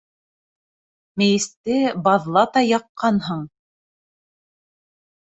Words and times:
Мейесте 1.21 1.75
баҙлата 2.07 2.63
яҡҡанһың... 2.67 3.43